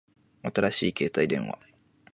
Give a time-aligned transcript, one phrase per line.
[0.41, 1.59] 新しい携帯電話